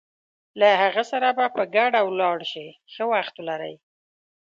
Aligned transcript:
له 0.59 0.67
هغه 0.81 1.03
سره 1.11 1.27
به 1.37 1.45
په 1.55 1.63
ګډه 1.75 1.99
ولاړ 2.07 2.37
شې، 2.51 2.67
ښه 2.93 3.03
وخت 3.13 3.35
ولرئ. 3.37 3.75